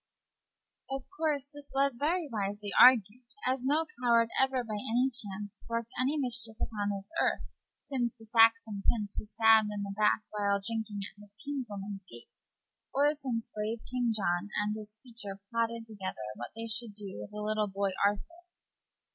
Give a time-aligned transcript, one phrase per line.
[0.89, 5.91] Of course this was very wisely argued, as no coward ever by any chance worked
[6.01, 7.43] any mischief upon this earth,
[7.85, 12.31] since the Saxon prince was stabbed in the back while drinking at his kinswoman's gate,
[12.91, 17.29] or since brave King John and his creature plotted together what they should do with
[17.29, 18.47] the little boy Arthur.